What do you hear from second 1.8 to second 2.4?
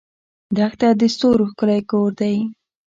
کور دی.